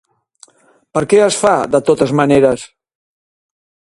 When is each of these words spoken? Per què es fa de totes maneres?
Per 0.97 1.03
què 1.11 1.19
es 1.25 1.37
fa 1.41 1.51
de 1.75 1.81
totes 1.91 2.13
maneres? 2.21 2.65